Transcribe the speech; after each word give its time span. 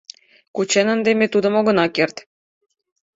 —Кучен 0.55 0.87
ынде 0.95 1.11
ме 1.19 1.25
тудым 1.33 1.53
огына 1.59 1.85
керт. 1.95 2.17